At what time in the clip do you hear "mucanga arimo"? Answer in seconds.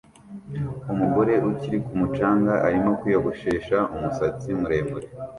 1.99-2.91